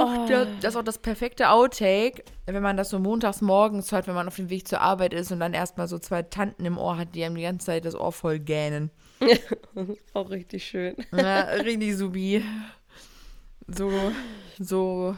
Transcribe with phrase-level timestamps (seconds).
[0.00, 4.06] Oh, der, das ist auch das perfekte Outtake, wenn man das so montags morgens hört,
[4.06, 6.78] wenn man auf dem Weg zur Arbeit ist und dann erstmal so zwei Tanten im
[6.78, 8.90] Ohr hat, die einem die ganze Zeit das Ohr voll gähnen.
[10.14, 10.96] auch richtig schön.
[11.12, 12.44] Ja, richtig subi.
[13.66, 13.90] So,
[14.58, 15.16] so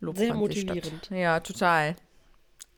[0.00, 0.86] Sehr motivierend.
[0.86, 1.10] Statt.
[1.10, 1.96] Ja, total.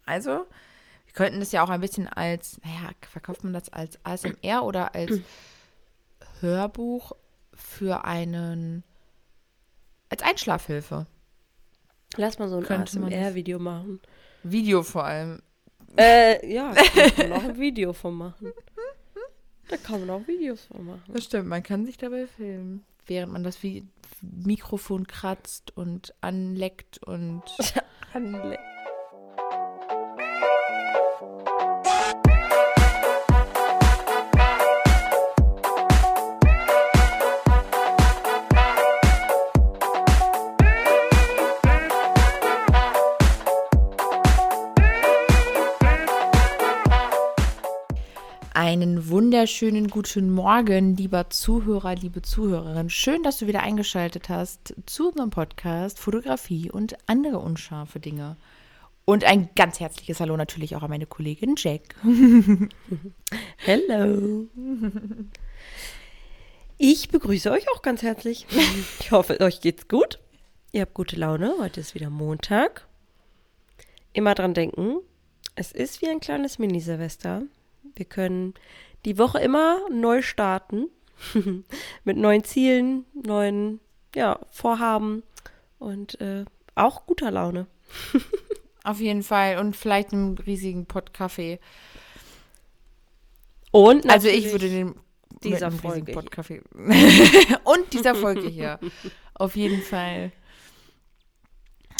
[0.06, 4.64] Also, wir könnten das ja auch ein bisschen als, naja, verkauft man das als ASMR
[4.64, 5.20] oder als
[6.40, 7.12] Hörbuch
[7.52, 8.84] für einen,
[10.10, 11.06] als Einschlafhilfe.
[12.16, 14.00] Lass mal so ein ASMR-Video machen.
[14.42, 15.40] Video vor allem.
[15.96, 18.52] Äh, ja, da kann man auch ein Video von machen.
[19.68, 21.02] Da kann man auch Videos von machen.
[21.08, 23.86] Das stimmt, man kann sich dabei filmen, während man das wie
[24.20, 27.42] Mikrofon kratzt und anleckt und
[28.12, 28.69] anleckt.
[48.70, 52.88] Einen wunderschönen guten Morgen, lieber Zuhörer, liebe Zuhörerin.
[52.88, 58.36] Schön, dass du wieder eingeschaltet hast zu unserem Podcast Fotografie und andere unscharfe Dinge.
[59.04, 61.96] Und ein ganz herzliches Hallo natürlich auch an meine Kollegin Jack.
[63.56, 64.46] Hello.
[66.78, 68.46] Ich begrüße euch auch ganz herzlich.
[69.00, 70.20] Ich hoffe, euch geht's gut.
[70.70, 71.54] Ihr habt gute Laune.
[71.58, 72.86] Heute ist wieder Montag.
[74.12, 74.98] Immer dran denken,
[75.56, 77.42] es ist wie ein kleines Mini-Silvester.
[77.94, 78.54] Wir können
[79.04, 80.88] die Woche immer neu starten.
[82.04, 83.80] mit neuen Zielen, neuen
[84.14, 85.22] ja, Vorhaben
[85.78, 87.66] und äh, auch guter Laune.
[88.84, 89.58] Auf jeden Fall.
[89.58, 91.60] Und vielleicht einem riesigen Pott Kaffee.
[93.70, 94.94] Und also ich würde den
[95.42, 96.60] dieser Folge Pott Kaffee
[97.64, 98.78] und dieser Folge hier.
[99.34, 100.32] Auf jeden Fall.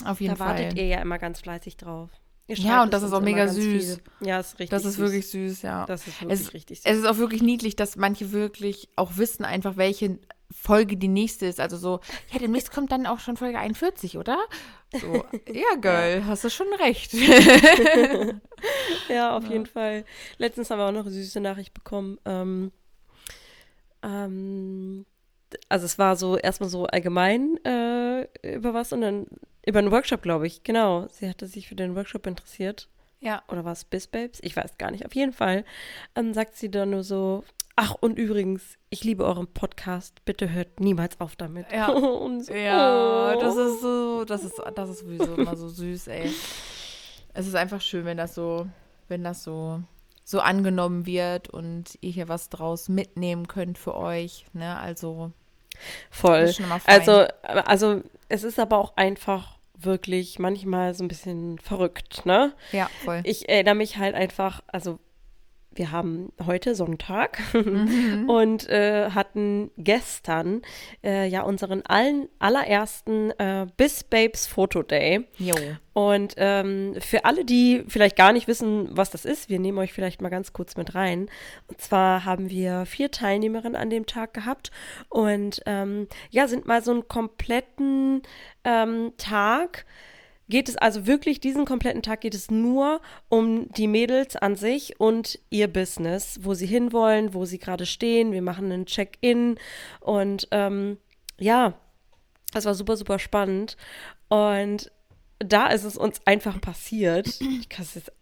[0.04, 0.56] Auf jeden da Fall.
[0.56, 2.10] Da wartet ihr ja immer ganz fleißig drauf.
[2.58, 3.96] Ja, und das ist auch mega süß.
[3.96, 4.28] Viel.
[4.28, 5.04] Ja, ist richtig Das ist süß.
[5.04, 5.86] wirklich süß, ja.
[5.86, 6.86] Das ist wirklich es, richtig süß.
[6.86, 10.18] Es ist auch wirklich niedlich, dass manche wirklich auch wissen einfach, welche
[10.50, 11.60] Folge die nächste ist.
[11.60, 12.00] Also so,
[12.32, 14.38] ja, demnächst kommt dann auch schon Folge 41, oder?
[14.92, 17.12] So, ja, Girl, hast du schon recht.
[19.08, 19.50] ja, auf ja.
[19.50, 20.04] jeden Fall.
[20.38, 22.18] Letztens haben wir auch noch eine süße Nachricht bekommen.
[22.24, 22.72] Ähm,
[24.02, 25.06] ähm,
[25.68, 28.09] also es war so erstmal so allgemein äh,
[28.42, 29.26] über was und dann
[29.64, 30.62] über einen Workshop, glaube ich.
[30.62, 31.06] Genau.
[31.10, 32.88] Sie hatte sich für den Workshop interessiert.
[33.20, 33.42] Ja.
[33.48, 34.40] Oder war es Biz Babes?
[34.42, 35.04] Ich weiß gar nicht.
[35.04, 35.64] Auf jeden Fall
[36.14, 37.44] ähm, sagt sie dann nur so:
[37.76, 40.24] Ach, und übrigens, ich liebe euren Podcast.
[40.24, 41.70] Bitte hört niemals auf damit.
[41.72, 41.86] Ja.
[41.94, 43.40] so, ja, oh.
[43.40, 46.30] das ist so, das ist, das ist sowieso immer so süß, ey.
[47.32, 48.66] Es ist einfach schön, wenn das so,
[49.08, 49.82] wenn das so,
[50.24, 54.46] so angenommen wird und ihr hier was draus mitnehmen könnt für euch.
[54.52, 54.78] Ne?
[54.78, 55.32] Also
[56.10, 56.52] Voll.
[56.86, 62.52] Also, also es ist aber auch einfach wirklich manchmal so ein bisschen verrückt, ne?
[62.72, 63.20] Ja, voll.
[63.24, 64.98] Ich erinnere mich halt einfach, also
[65.80, 68.28] wir haben heute Sonntag mhm.
[68.28, 70.60] und äh, hatten gestern
[71.02, 75.26] äh, ja unseren allen, allerersten äh, Bis Babes Photo Day.
[75.38, 75.54] Jo.
[75.94, 79.94] Und ähm, für alle, die vielleicht gar nicht wissen, was das ist, wir nehmen euch
[79.94, 81.30] vielleicht mal ganz kurz mit rein.
[81.66, 84.70] Und zwar haben wir vier Teilnehmerinnen an dem Tag gehabt
[85.08, 88.20] und ähm, ja, sind mal so einen kompletten
[88.64, 89.86] ähm, Tag
[90.50, 95.00] geht es also wirklich, diesen kompletten Tag geht es nur um die Mädels an sich
[95.00, 98.32] und ihr Business, wo sie hinwollen, wo sie gerade stehen.
[98.32, 99.56] Wir machen einen Check-in
[100.00, 100.98] und ähm,
[101.38, 101.74] ja,
[102.52, 103.76] das war super, super spannend.
[104.28, 104.90] Und
[105.38, 107.40] da ist es uns einfach passiert.
[107.40, 108.12] Ich kann es jetzt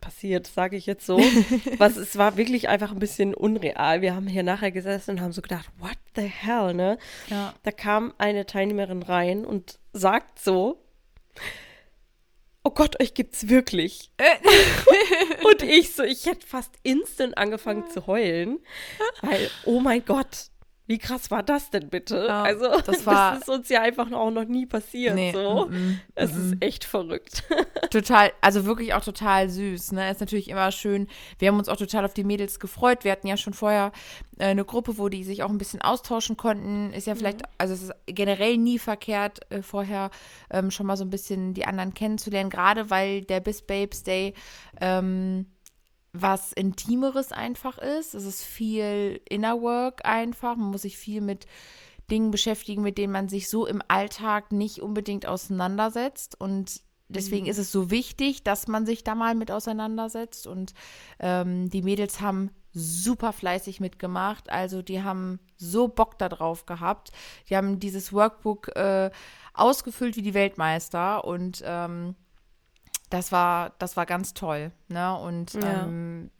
[0.00, 1.18] passiert, sage ich jetzt so.
[1.78, 4.00] Was es war wirklich einfach ein bisschen unreal.
[4.00, 6.98] Wir haben hier nachher gesessen und haben so gedacht, what the hell, ne?
[7.28, 7.54] Ja.
[7.62, 10.82] Da kam eine Teilnehmerin rein und sagt so,
[12.68, 14.10] oh Gott, euch gibt's wirklich.
[15.44, 18.58] und ich so, ich hätte fast instant angefangen zu heulen,
[19.22, 20.50] weil, oh mein Gott,
[20.88, 22.24] wie krass war das denn bitte?
[22.26, 25.14] Ja, also, das, war, das ist uns ja einfach auch noch nie passiert.
[25.14, 25.66] Nee, so.
[25.66, 27.44] mm, mm, Es mm, ist echt verrückt.
[27.90, 29.92] Total, also wirklich auch total süß.
[29.92, 30.10] Ne?
[30.10, 31.06] Ist natürlich immer schön.
[31.38, 33.04] Wir haben uns auch total auf die Mädels gefreut.
[33.04, 33.92] Wir hatten ja schon vorher
[34.38, 36.92] äh, eine Gruppe, wo die sich auch ein bisschen austauschen konnten.
[36.94, 40.10] Ist ja vielleicht, also es ist generell nie verkehrt, äh, vorher
[40.50, 42.48] ähm, schon mal so ein bisschen die anderen kennenzulernen.
[42.48, 44.32] Gerade weil der Bis Babes Day
[44.80, 45.46] ähm,
[46.12, 48.14] was Intimeres einfach ist.
[48.14, 50.56] Es ist viel Inner Work einfach.
[50.56, 51.46] Man muss sich viel mit
[52.10, 56.40] Dingen beschäftigen, mit denen man sich so im Alltag nicht unbedingt auseinandersetzt.
[56.40, 57.50] Und deswegen Mhm.
[57.50, 60.46] ist es so wichtig, dass man sich da mal mit auseinandersetzt.
[60.46, 60.72] Und
[61.20, 64.50] ähm, die Mädels haben super fleißig mitgemacht.
[64.50, 67.10] Also die haben so Bock darauf gehabt.
[67.50, 69.10] Die haben dieses Workbook äh,
[69.52, 72.14] ausgefüllt wie die Weltmeister und ähm,
[73.10, 74.72] das war, das war ganz toll.
[74.88, 75.16] Ne?
[75.16, 75.84] Und ja.
[75.84, 76.30] ähm,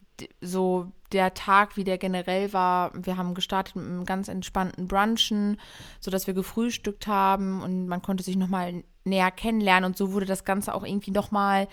[0.41, 5.59] so der Tag, wie der generell war, wir haben gestartet mit einem ganz entspannten Brunchen,
[5.99, 10.45] sodass wir gefrühstückt haben und man konnte sich nochmal näher kennenlernen und so wurde das
[10.45, 11.67] Ganze auch irgendwie nochmal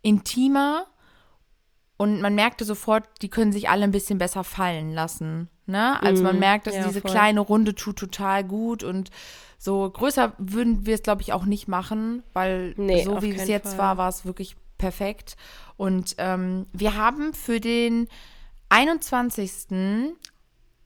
[0.00, 0.86] intimer
[1.96, 5.48] und man merkte sofort, die können sich alle ein bisschen besser fallen lassen.
[5.66, 6.02] Ne?
[6.02, 6.40] Also man mhm.
[6.40, 7.10] merkt, dass ja, diese voll.
[7.10, 9.10] kleine Runde tut total gut und
[9.58, 13.46] so größer würden wir es, glaube ich, auch nicht machen, weil nee, so wie es
[13.46, 13.78] jetzt Fall.
[13.78, 15.36] war, war es wirklich perfekt.
[15.76, 18.08] Und ähm, wir haben für den
[18.70, 20.16] 21.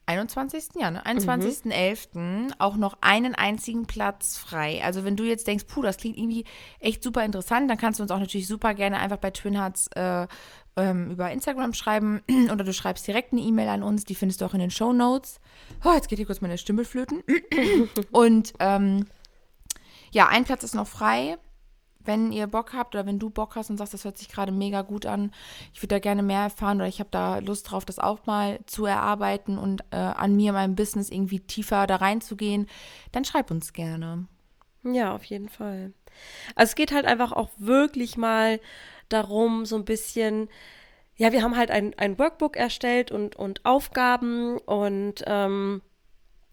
[0.05, 0.69] 21.
[0.79, 1.03] Ja, ne?
[1.05, 2.17] 21.11.
[2.17, 2.53] Mhm.
[2.59, 4.83] auch noch einen einzigen Platz frei.
[4.83, 6.45] Also wenn du jetzt denkst, puh, das klingt irgendwie
[6.79, 9.87] echt super interessant, dann kannst du uns auch natürlich super gerne einfach bei Twin Hearts
[9.95, 10.27] äh,
[10.77, 12.21] ähm, über Instagram schreiben
[12.51, 14.93] oder du schreibst direkt eine E-Mail an uns, die findest du auch in den Show
[14.93, 15.39] Notes.
[15.83, 17.23] Oh, jetzt geht hier kurz meine Stimme flöten.
[18.11, 19.05] Und ähm,
[20.11, 21.37] ja, ein Platz ist noch frei
[22.07, 24.51] wenn ihr Bock habt oder wenn du Bock hast und sagst, das hört sich gerade
[24.51, 25.31] mega gut an,
[25.73, 28.59] ich würde da gerne mehr erfahren oder ich habe da Lust drauf, das auch mal
[28.65, 32.67] zu erarbeiten und äh, an mir, meinem Business irgendwie tiefer da reinzugehen,
[33.11, 34.25] dann schreib uns gerne.
[34.83, 35.93] Ja, auf jeden Fall.
[36.55, 38.59] Also es geht halt einfach auch wirklich mal
[39.09, 40.49] darum, so ein bisschen,
[41.15, 45.81] ja, wir haben halt ein, ein Workbook erstellt und, und Aufgaben und ähm,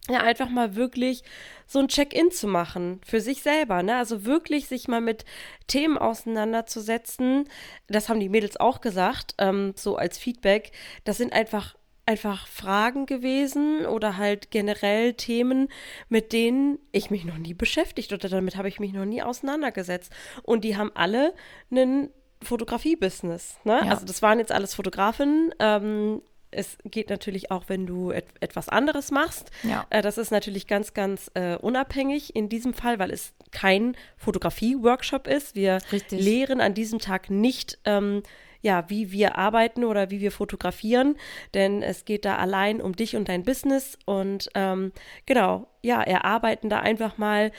[0.09, 1.23] ja, einfach mal wirklich
[1.67, 3.97] so ein Check-in zu machen für sich selber, ne?
[3.97, 5.25] Also wirklich sich mal mit
[5.67, 7.49] Themen auseinanderzusetzen.
[7.89, 10.73] Das haben die Mädels auch gesagt, ähm, so als Feedback.
[11.05, 11.75] Das sind einfach
[12.07, 15.69] einfach Fragen gewesen oder halt generell Themen,
[16.11, 20.13] mit denen ich mich noch nie beschäftigt oder damit habe ich mich noch nie auseinandergesetzt.
[20.43, 21.35] Und die haben alle
[21.71, 22.11] einen
[22.45, 23.59] Fotografie-Business.
[23.65, 23.81] Ne?
[23.85, 23.91] Ja.
[23.91, 26.23] Also das waren jetzt alles Fotografinnen, ähm,
[26.57, 29.51] es geht natürlich auch, wenn du et etwas anderes machst.
[29.63, 29.87] Ja.
[29.91, 35.27] Äh, das ist natürlich ganz, ganz äh, unabhängig in diesem Fall, weil es kein Fotografie-Workshop
[35.27, 35.55] ist.
[35.55, 36.21] Wir Richtig.
[36.21, 38.23] lehren an diesem Tag nicht, ähm,
[38.63, 41.17] ja, wie wir arbeiten oder wie wir fotografieren,
[41.53, 43.99] denn es geht da allein um dich und dein Business.
[44.07, 44.93] Und ähm,
[45.27, 47.53] genau, ja, erarbeiten da einfach mal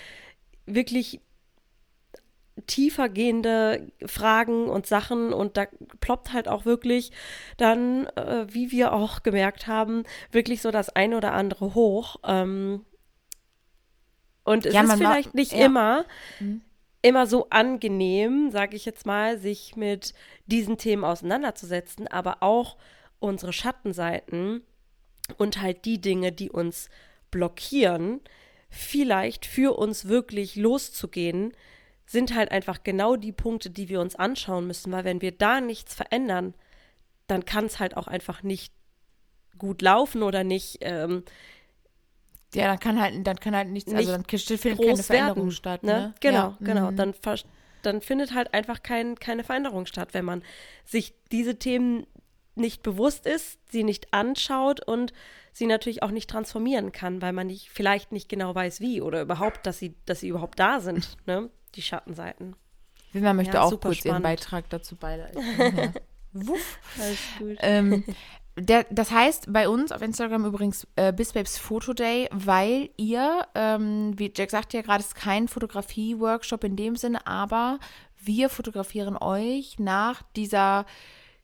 [0.65, 1.21] wirklich
[2.67, 5.67] tiefer gehende Fragen und Sachen und da
[5.99, 7.11] ploppt halt auch wirklich
[7.57, 12.17] dann, äh, wie wir auch gemerkt haben, wirklich so das eine oder andere hoch.
[12.23, 12.85] Ähm,
[14.43, 15.65] und es ja, ist vielleicht nicht ja.
[15.65, 16.05] immer,
[16.39, 16.61] mhm.
[17.01, 20.13] immer so angenehm, sage ich jetzt mal, sich mit
[20.45, 22.77] diesen Themen auseinanderzusetzen, aber auch
[23.19, 24.61] unsere Schattenseiten
[25.37, 26.89] und halt die Dinge, die uns
[27.31, 28.21] blockieren,
[28.69, 31.53] vielleicht für uns wirklich loszugehen,
[32.05, 35.59] sind halt einfach genau die Punkte, die wir uns anschauen müssen, weil wenn wir da
[35.61, 36.53] nichts verändern,
[37.27, 38.73] dann kann es halt auch einfach nicht
[39.57, 40.77] gut laufen oder nicht.
[40.81, 41.23] Ähm,
[42.53, 45.83] ja, dann kann halt, dann kann halt nichts, also dann findet keine Veränderung werden, statt.
[45.83, 45.93] Ne?
[45.93, 46.13] ne?
[46.21, 46.57] Genau, ja.
[46.61, 46.91] genau.
[46.91, 46.95] Mhm.
[46.95, 47.13] Dann,
[47.81, 50.43] dann findet halt einfach kein, keine Veränderung statt, wenn man
[50.85, 52.05] sich diese Themen
[52.55, 55.11] nicht bewusst ist, sie nicht anschaut und
[55.51, 59.21] sie natürlich auch nicht transformieren kann, weil man nicht, vielleicht nicht genau weiß, wie oder
[59.21, 61.17] überhaupt, dass sie, dass sie überhaupt da sind.
[61.25, 61.49] Ne?
[61.75, 62.55] Die Schattenseiten.
[63.15, 64.05] Wilma möchte ja, auch kurz spannend.
[64.05, 65.93] ihren Beitrag dazu beileisten.
[66.33, 66.79] Wuff.
[66.99, 67.57] Alles gut.
[67.61, 68.03] Ähm,
[68.59, 74.13] der, das heißt bei uns auf Instagram übrigens äh, Bisbabes Photo Day, weil ihr, ähm,
[74.17, 77.79] wie Jack sagte ja gerade, es ist kein Fotografie-Workshop in dem Sinne, aber
[78.17, 80.85] wir fotografieren euch nach dieser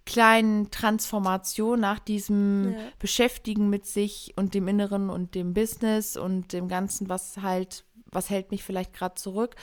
[0.05, 2.79] kleinen Transformation, nach diesem ja.
[2.99, 8.29] Beschäftigen mit sich und dem Inneren und dem Business und dem Ganzen, was halt, was
[8.29, 9.55] hält mich vielleicht gerade zurück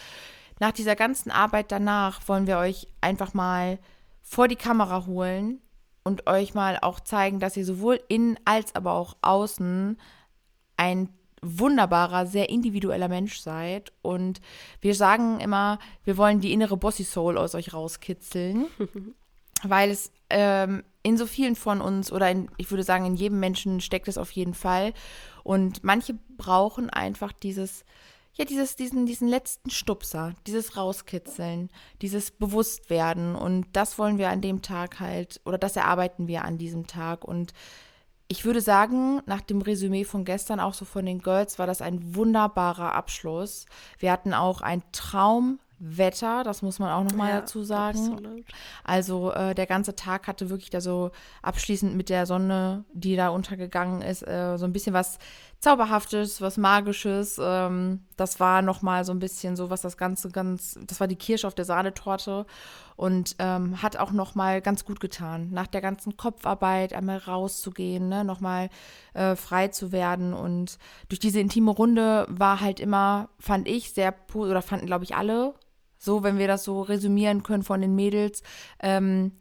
[0.61, 3.79] nach dieser ganzen Arbeit danach wollen wir euch einfach mal
[4.23, 5.61] vor die Kamera holen
[6.05, 9.99] und euch mal auch zeigen, dass ihr sowohl innen als aber auch außen
[10.77, 11.09] ein
[11.43, 13.93] wunderbarer, sehr individueller Mensch seid.
[14.03, 14.41] Und
[14.81, 18.67] wir sagen immer, wir wollen die innere Bossy Soul aus euch rauskitzeln,
[19.63, 23.41] weil es ähm, in so vielen von uns oder in, ich würde sagen, in jedem
[23.41, 24.93] Menschen steckt es auf jeden Fall.
[25.45, 27.85] Und manche brauchen einfach dieses
[28.39, 33.35] ja, dieses, diesen, diesen letzten Stupser, dieses Rauskitzeln, dieses Bewusstwerden.
[33.35, 37.25] Und das wollen wir an dem Tag halt, oder das erarbeiten wir an diesem Tag.
[37.25, 37.53] Und
[38.29, 41.83] ich würde sagen, nach dem Resümee von gestern, auch so von den Girls, war das
[41.83, 43.67] ein wunderbarer Abschluss.
[43.99, 47.99] Wir hatten auch ein Traumwetter, das muss man auch nochmal ja, dazu sagen.
[47.99, 48.45] Absolut.
[48.85, 51.11] Also äh, der ganze Tag hatte wirklich da so
[51.43, 55.19] abschließend mit der Sonne, die da untergegangen ist, äh, so ein bisschen was
[55.61, 57.41] Zauberhaftes, was Magisches.
[57.43, 61.17] Ähm, das war nochmal so ein bisschen so, was das Ganze ganz, das war die
[61.17, 62.47] Kirsche auf der Sahnetorte
[62.97, 68.25] und ähm, hat auch nochmal ganz gut getan, nach der ganzen Kopfarbeit einmal rauszugehen, ne,
[68.25, 68.71] nochmal
[69.15, 74.15] äh, frei zu werden und durch diese intime Runde war halt immer, fand ich, sehr,
[74.35, 75.55] oder fanden glaube ich alle,
[75.99, 78.43] so, wenn wir das so resümieren können von den Mädels,
[78.81, 79.33] ähm,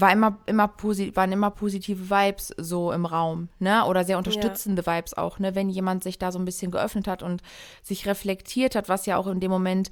[0.00, 0.70] war immer, immer
[1.14, 3.84] waren immer positive Vibes so im Raum, ne?
[3.86, 4.96] Oder sehr unterstützende ja.
[4.96, 5.54] Vibes auch, ne?
[5.54, 7.42] Wenn jemand sich da so ein bisschen geöffnet hat und
[7.82, 9.90] sich reflektiert hat, was ja auch in dem Moment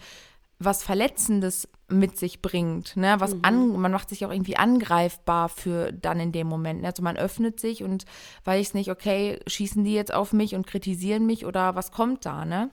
[0.61, 3.17] was Verletzendes mit sich bringt, ne?
[3.19, 3.41] Was mhm.
[3.43, 6.83] an, man macht sich auch irgendwie angreifbar für dann in dem Moment.
[6.83, 6.89] Ne?
[6.89, 8.05] Also man öffnet sich und
[8.45, 12.45] weiß nicht, okay, schießen die jetzt auf mich und kritisieren mich oder was kommt da,
[12.45, 12.71] ne?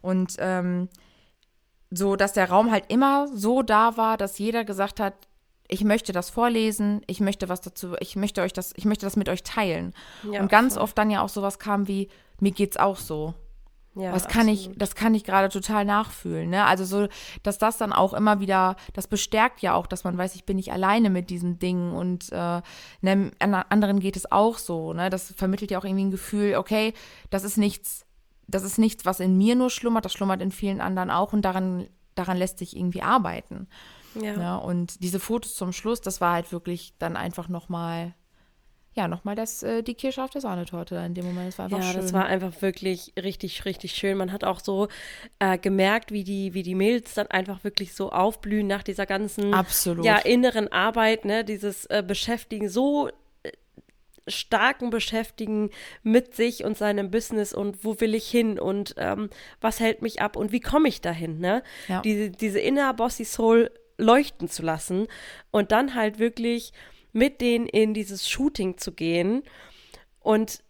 [0.00, 0.88] Und ähm,
[1.90, 5.14] so, dass der Raum halt immer so da war, dass jeder gesagt hat,
[5.68, 9.16] ich möchte das vorlesen, ich möchte was dazu, ich möchte euch das, ich möchte das
[9.16, 9.94] mit euch teilen.
[10.30, 10.82] Ja, und ganz voll.
[10.82, 12.08] oft dann ja auch sowas kam wie,
[12.40, 13.34] mir geht's auch so.
[13.94, 14.72] Ja, das kann absolut.
[14.72, 16.50] ich, das kann ich gerade total nachfühlen.
[16.50, 16.64] Ne?
[16.64, 17.08] Also so,
[17.42, 20.56] dass das dann auch immer wieder, das bestärkt ja auch, dass man weiß, ich bin
[20.56, 22.62] nicht alleine mit diesen Dingen und äh,
[23.00, 24.92] ne, anderen geht es auch so.
[24.92, 25.10] Ne?
[25.10, 26.94] Das vermittelt ja auch irgendwie ein Gefühl, okay,
[27.30, 28.06] das ist nichts,
[28.46, 31.42] das ist nichts, was in mir nur schlummert, das schlummert in vielen anderen auch und
[31.42, 33.66] daran, daran lässt sich irgendwie arbeiten.
[34.22, 34.40] Ja.
[34.40, 34.56] ja.
[34.56, 38.14] Und diese Fotos zum Schluss, das war halt wirklich dann einfach nochmal,
[38.94, 41.48] ja, nochmal das, äh, die Kirsche auf der Sahnetorte in dem Moment.
[41.48, 42.00] Das war einfach ja, schön.
[42.00, 44.18] das war einfach wirklich richtig, richtig schön.
[44.18, 44.88] Man hat auch so
[45.38, 49.54] äh, gemerkt, wie die, wie die Mädels dann einfach wirklich so aufblühen nach dieser ganzen
[49.54, 50.04] Absolut.
[50.04, 53.52] Ja, inneren Arbeit, ne, dieses äh, Beschäftigen so äh,
[54.26, 55.70] starken Beschäftigen
[56.02, 60.20] mit sich und seinem Business und wo will ich hin und ähm, was hält mich
[60.20, 61.62] ab und wie komme ich dahin, ne?
[61.88, 62.02] Ja.
[62.02, 65.06] Diese, diese inner Bossy Soul leuchten zu lassen
[65.50, 66.72] und dann halt wirklich
[67.12, 69.42] mit denen in dieses Shooting zu gehen.
[70.20, 70.62] Und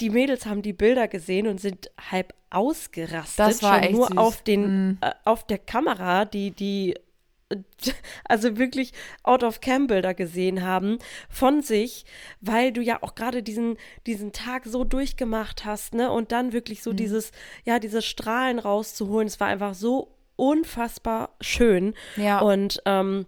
[0.00, 3.38] die Mädels haben die Bilder gesehen und sind halb ausgerastet.
[3.38, 4.16] Das war schon nur süß.
[4.18, 4.98] auf den mm.
[5.00, 6.94] äh, auf der Kamera, die die
[8.24, 8.92] also wirklich
[9.22, 10.98] out of cam Bilder gesehen haben
[11.30, 12.04] von sich,
[12.40, 16.10] weil du ja auch gerade diesen diesen Tag so durchgemacht hast, ne?
[16.10, 16.96] Und dann wirklich so mhm.
[16.96, 17.32] dieses
[17.64, 21.94] ja, diese Strahlen rauszuholen, es war einfach so unfassbar schön.
[22.16, 22.40] Ja.
[22.40, 23.26] Und ähm,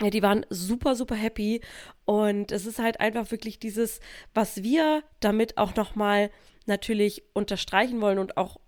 [0.00, 1.60] ja, die waren super, super happy.
[2.04, 4.00] Und es ist halt einfach wirklich dieses,
[4.34, 6.30] was wir damit auch nochmal
[6.66, 8.58] natürlich unterstreichen wollen und auch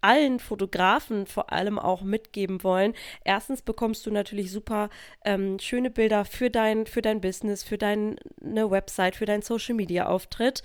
[0.00, 2.94] allen Fotografen vor allem auch mitgeben wollen.
[3.24, 4.88] Erstens bekommst du natürlich super
[5.24, 10.06] ähm, schöne Bilder für dein, für dein Business, für deine Website, für deinen Social Media
[10.06, 10.62] Auftritt.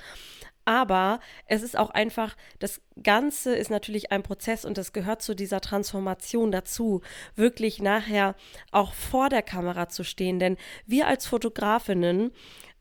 [0.65, 5.35] Aber es ist auch einfach, das Ganze ist natürlich ein Prozess und das gehört zu
[5.35, 7.01] dieser Transformation dazu,
[7.35, 8.35] wirklich nachher
[8.71, 10.39] auch vor der Kamera zu stehen.
[10.39, 12.31] Denn wir als Fotografinnen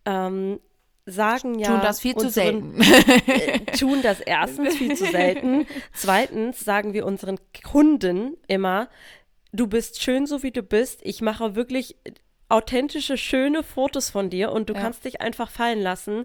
[0.04, 0.60] ähm,
[1.06, 1.68] sagen ja.
[1.68, 2.80] Tun das viel unseren, zu selten.
[3.30, 5.66] äh, tun das erstens viel zu selten.
[5.92, 8.88] Zweitens sagen wir unseren Kunden immer,
[9.52, 11.00] du bist schön so wie du bist.
[11.02, 11.96] Ich mache wirklich
[12.48, 14.80] authentische, schöne Fotos von dir und du ja.
[14.80, 16.24] kannst dich einfach fallen lassen.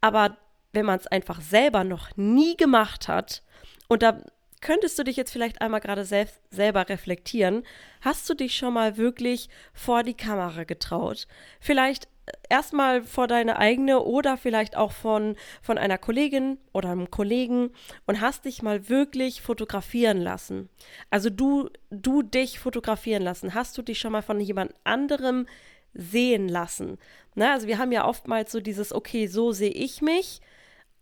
[0.00, 0.36] Aber
[0.72, 3.42] wenn man es einfach selber noch nie gemacht hat,
[3.88, 4.22] und da
[4.62, 7.64] könntest du dich jetzt vielleicht einmal gerade selbst, selber reflektieren,
[8.00, 11.26] hast du dich schon mal wirklich vor die Kamera getraut?
[11.60, 12.08] Vielleicht
[12.48, 17.70] erstmal vor deine eigene oder vielleicht auch von, von einer Kollegin oder einem Kollegen
[18.06, 20.68] und hast dich mal wirklich fotografieren lassen.
[21.10, 23.54] Also du, du dich fotografieren lassen.
[23.54, 25.46] Hast du dich schon mal von jemand anderem
[25.92, 26.98] sehen lassen?
[27.34, 30.40] Na, also wir haben ja oftmals so dieses, okay, so sehe ich mich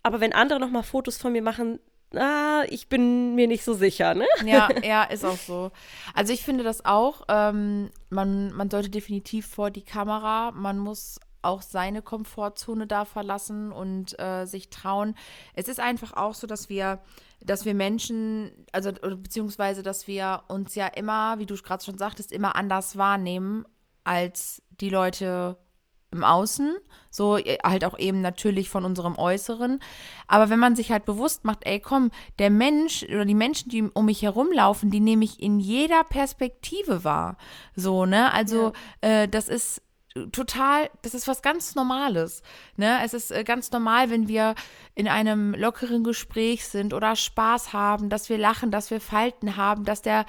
[0.02, 1.78] aber wenn andere noch mal Fotos von mir machen,
[2.14, 4.26] ah, ich bin mir nicht so sicher, ne?
[4.44, 5.70] Ja, ja, ist auch so.
[6.14, 7.22] Also ich finde das auch.
[7.28, 10.50] Ähm, man, man sollte definitiv vor die Kamera.
[10.52, 15.14] Man muss auch seine Komfortzone da verlassen und äh, sich trauen.
[15.54, 17.00] Es ist einfach auch so, dass wir,
[17.40, 22.32] dass wir Menschen, also beziehungsweise, dass wir uns ja immer, wie du gerade schon sagtest,
[22.32, 23.64] immer anders wahrnehmen
[24.04, 25.56] als die Leute
[26.12, 26.74] im Außen,
[27.10, 29.80] so äh, halt auch eben natürlich von unserem Äußeren.
[30.26, 33.82] Aber wenn man sich halt bewusst macht, ey, komm, der Mensch oder die Menschen, die
[33.82, 37.36] um mich herumlaufen, die nehme ich in jeder Perspektive wahr.
[37.76, 38.32] So, ne?
[38.32, 39.22] Also, ja.
[39.22, 39.82] äh, das ist
[40.32, 42.42] total, das ist was ganz Normales.
[42.76, 42.98] Ne?
[43.04, 44.54] Es ist äh, ganz normal, wenn wir
[44.94, 49.84] in einem lockeren Gespräch sind oder Spaß haben, dass wir lachen, dass wir Falten haben,
[49.84, 50.26] dass der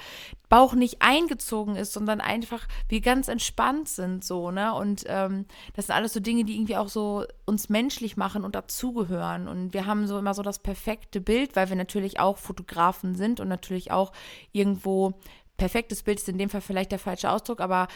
[0.52, 4.74] Bauch nicht eingezogen ist, sondern einfach wir ganz entspannt sind so, ne?
[4.74, 8.54] Und ähm, das sind alles so Dinge, die irgendwie auch so uns menschlich machen und
[8.54, 9.48] dazugehören.
[9.48, 13.40] Und wir haben so immer so das perfekte Bild, weil wir natürlich auch Fotografen sind
[13.40, 14.12] und natürlich auch
[14.52, 15.14] irgendwo
[15.56, 17.88] perfektes Bild ist in dem Fall vielleicht der falsche Ausdruck, aber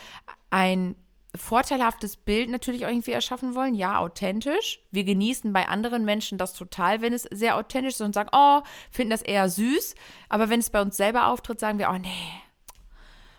[0.48, 0.94] ein
[1.34, 3.74] vorteilhaftes Bild natürlich irgendwie erschaffen wollen.
[3.74, 4.80] Ja, authentisch.
[4.92, 8.62] Wir genießen bei anderen Menschen das total, wenn es sehr authentisch ist und sagen, oh,
[8.90, 9.94] finden das eher süß.
[10.30, 12.32] Aber wenn es bei uns selber auftritt, sagen wir, oh nee,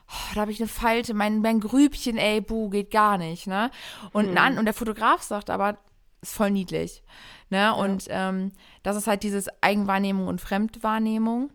[0.09, 3.71] oh, da habe ich eine Falte, mein, mein Grübchen, ey, buh, geht gar nicht, ne?
[4.13, 4.37] Und, mhm.
[4.37, 5.77] an, und der Fotograf sagt aber,
[6.21, 7.03] ist voll niedlich,
[7.49, 7.57] ne?
[7.57, 7.71] Ja.
[7.71, 8.51] Und ähm,
[8.83, 11.51] das ist halt dieses Eigenwahrnehmung und Fremdwahrnehmung.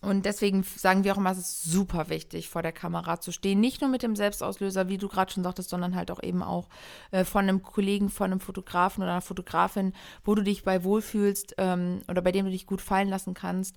[0.00, 3.60] Und deswegen sagen wir auch immer, es ist super wichtig, vor der Kamera zu stehen.
[3.60, 6.68] Nicht nur mit dem Selbstauslöser, wie du gerade schon sagtest, sondern halt auch eben auch
[7.12, 9.92] äh, von einem Kollegen, von einem Fotografen oder einer Fotografin,
[10.24, 13.76] wo du dich bei wohlfühlst ähm, oder bei dem du dich gut fallen lassen kannst.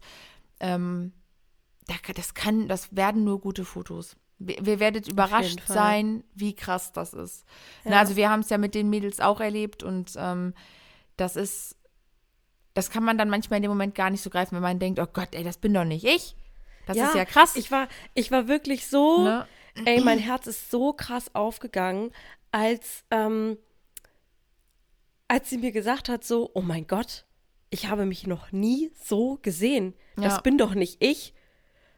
[0.60, 1.14] Ähm,
[2.16, 4.16] das kann, das werden nur gute Fotos.
[4.38, 7.46] Wir, werdet überrascht sein, wie krass das ist.
[7.84, 7.92] Ja.
[7.92, 10.54] Na, also wir haben es ja mit den Mädels auch erlebt und ähm,
[11.16, 11.78] das ist
[12.76, 15.00] das kann man dann manchmal in dem Moment gar nicht so greifen, wenn man denkt,
[15.00, 16.36] oh Gott, ey, das bin doch nicht ich.
[16.86, 17.56] Das ja, ist ja krass.
[17.56, 19.48] Ich war, ich war wirklich so, ne?
[19.86, 22.12] ey, mein Herz ist so krass aufgegangen,
[22.52, 23.58] als, ähm,
[25.30, 27.26] als sie mir gesagt hat, so, oh mein Gott,
[27.70, 29.96] ich habe mich noch nie so gesehen.
[30.18, 30.42] Das ja.
[30.42, 31.34] bin doch nicht ich.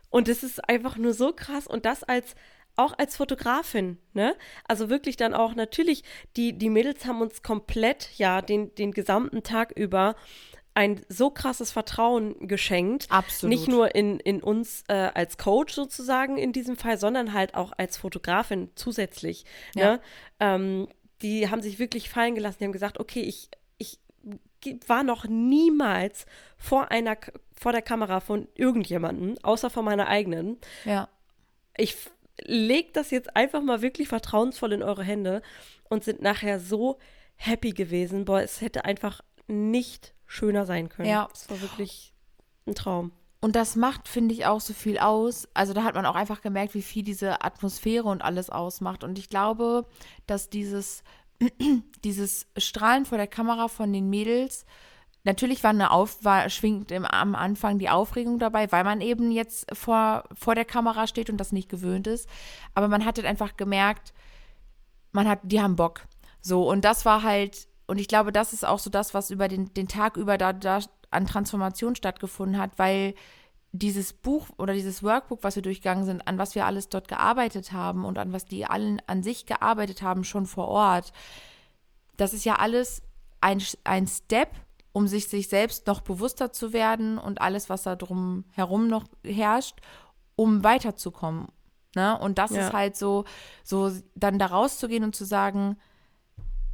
[0.10, 1.68] Und es ist einfach nur so krass.
[1.68, 2.36] Und das als
[2.78, 4.36] auch als Fotografin, ne?
[4.68, 6.04] Also wirklich dann auch natürlich,
[6.36, 10.16] die, die Mädels haben uns komplett, ja, den, den gesamten Tag über
[10.76, 13.08] ein so krasses Vertrauen geschenkt.
[13.10, 13.50] Absolut.
[13.50, 17.72] Nicht nur in, in uns äh, als Coach sozusagen in diesem Fall, sondern halt auch
[17.76, 19.44] als Fotografin zusätzlich.
[19.74, 19.94] Ja.
[19.94, 20.02] Ne?
[20.40, 20.88] Ähm,
[21.24, 22.58] die haben sich wirklich fallen gelassen.
[22.60, 23.50] Die haben gesagt, okay, ich
[24.88, 26.26] war noch niemals
[26.58, 27.18] vor einer
[27.60, 30.58] vor der Kamera von irgendjemandem, außer von meiner eigenen.
[30.86, 31.10] Ja.
[31.76, 31.96] Ich
[32.44, 35.42] leg das jetzt einfach mal wirklich vertrauensvoll in eure Hände
[35.90, 37.00] und sind nachher so
[37.36, 38.26] happy gewesen.
[38.26, 41.10] Boah, es hätte einfach nicht schöner sein können.
[41.10, 41.30] Ja.
[41.34, 42.14] Es war wirklich
[42.68, 43.12] ein Traum.
[43.40, 45.48] Und das macht, finde ich, auch so viel aus.
[45.54, 49.04] Also da hat man auch einfach gemerkt, wie viel diese Atmosphäre und alles ausmacht.
[49.04, 49.86] Und ich glaube,
[50.26, 51.04] dass dieses,
[52.04, 54.66] dieses Strahlen vor der Kamera von den Mädels,
[55.24, 59.32] natürlich war eine Auf, war, schwingt im, am Anfang die Aufregung dabei, weil man eben
[59.32, 62.28] jetzt vor, vor der Kamera steht und das nicht gewöhnt ist.
[62.74, 64.14] Aber man hat halt einfach gemerkt,
[65.12, 66.08] man hat, die haben Bock.
[66.42, 69.48] So, und das war halt und ich glaube, das ist auch so das, was über
[69.48, 70.80] den, den Tag über da, da
[71.10, 73.16] an Transformation stattgefunden hat, weil
[73.72, 77.72] dieses Buch oder dieses Workbook, was wir durchgegangen sind, an was wir alles dort gearbeitet
[77.72, 81.12] haben und an was die allen an sich gearbeitet haben, schon vor Ort,
[82.16, 83.02] das ist ja alles
[83.42, 84.50] ein, ein Step,
[84.92, 89.06] um sich sich selbst noch bewusster zu werden und alles, was da drum herum noch
[89.24, 89.80] herrscht,
[90.36, 91.48] um weiterzukommen.
[91.96, 92.18] Ne?
[92.18, 92.66] Und das ja.
[92.66, 93.26] ist halt so,
[93.64, 95.78] so dann da rauszugehen und zu sagen,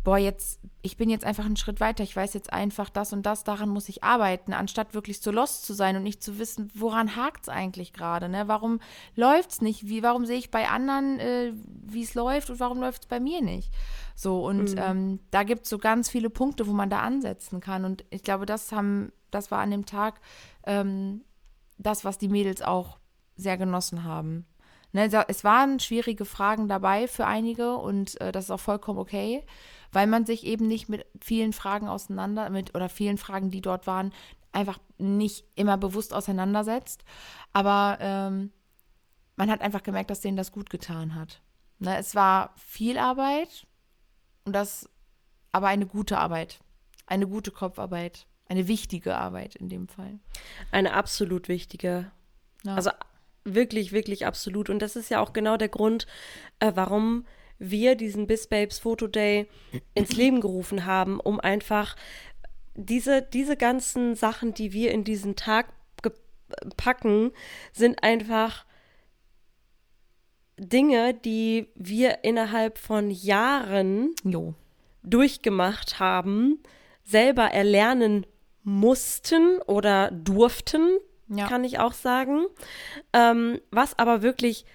[0.03, 3.25] boah, jetzt, ich bin jetzt einfach einen Schritt weiter, ich weiß jetzt einfach das und
[3.25, 6.69] das, daran muss ich arbeiten, anstatt wirklich so lost zu sein und nicht zu wissen,
[6.73, 8.47] woran hakt es eigentlich gerade, ne?
[8.47, 8.79] Warum
[9.15, 9.87] läuft es nicht?
[9.87, 13.21] Wie, warum sehe ich bei anderen, äh, wie es läuft und warum läuft es bei
[13.21, 13.71] mir nicht?
[14.15, 14.77] So, und mhm.
[14.77, 17.85] ähm, da gibt es so ganz viele Punkte, wo man da ansetzen kann.
[17.85, 20.19] Und ich glaube, das haben, das war an dem Tag
[20.65, 21.21] ähm,
[21.77, 22.99] das, was die Mädels auch
[23.37, 24.45] sehr genossen haben.
[24.91, 29.43] Ne, es waren schwierige Fragen dabei für einige und äh, das ist auch vollkommen okay
[29.93, 33.87] weil man sich eben nicht mit vielen Fragen auseinander, mit oder vielen Fragen, die dort
[33.87, 34.11] waren,
[34.51, 37.03] einfach nicht immer bewusst auseinandersetzt.
[37.53, 38.51] Aber ähm,
[39.35, 41.41] man hat einfach gemerkt, dass denen das gut getan hat.
[41.79, 43.65] Ne, es war viel Arbeit
[44.45, 44.89] und das
[45.51, 46.59] aber eine gute Arbeit,
[47.05, 50.19] eine gute Kopfarbeit, eine wichtige Arbeit in dem Fall.
[50.71, 52.11] Eine absolut wichtige.
[52.63, 52.75] Ja.
[52.75, 52.91] Also
[53.43, 54.69] wirklich, wirklich absolut.
[54.69, 56.07] Und das ist ja auch genau der Grund,
[56.59, 57.25] äh, warum
[57.59, 59.47] wir diesen Bis Babes Photo Day
[59.93, 61.95] ins Leben gerufen haben, um einfach
[62.75, 65.67] diese, diese ganzen Sachen, die wir in diesen Tag
[66.77, 67.31] packen,
[67.71, 68.65] sind einfach
[70.57, 74.53] Dinge, die wir innerhalb von Jahren jo.
[75.03, 76.59] durchgemacht haben,
[77.03, 78.25] selber erlernen
[78.63, 81.47] mussten oder durften, ja.
[81.47, 82.45] kann ich auch sagen.
[83.13, 84.65] Ähm, was aber wirklich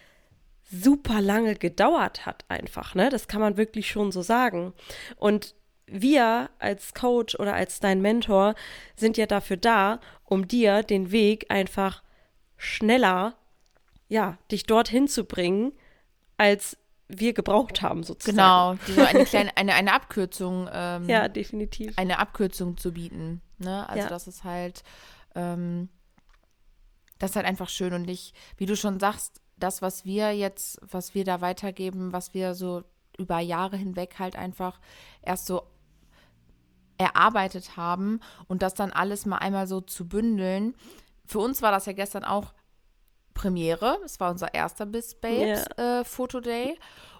[0.70, 3.08] super lange gedauert hat einfach, ne?
[3.10, 4.74] Das kann man wirklich schon so sagen.
[5.16, 5.54] Und
[5.86, 8.54] wir als Coach oder als dein Mentor
[8.96, 12.02] sind ja dafür da, um dir den Weg einfach
[12.56, 13.34] schneller,
[14.08, 15.72] ja, dich dorthin zu bringen,
[16.36, 16.76] als
[17.08, 18.78] wir gebraucht haben, sozusagen.
[18.86, 20.68] Genau, so eine kleine, eine, eine Abkürzung.
[20.70, 21.96] Ähm, ja, definitiv.
[21.96, 23.40] Eine Abkürzung zu bieten.
[23.56, 23.88] Ne?
[23.88, 24.08] Also ja.
[24.08, 24.82] das ist halt,
[25.34, 25.88] ähm,
[27.18, 30.80] das ist halt einfach schön und ich, wie du schon sagst, das, was wir jetzt,
[30.82, 32.82] was wir da weitergeben, was wir so
[33.18, 34.80] über Jahre hinweg halt einfach
[35.22, 35.62] erst so
[36.98, 40.74] erarbeitet haben und das dann alles mal einmal so zu bündeln.
[41.26, 42.52] Für uns war das ja gestern auch
[43.34, 43.98] Premiere.
[44.04, 46.00] Es war unser erster Bis Babes yeah.
[46.00, 46.76] äh, Fotoday.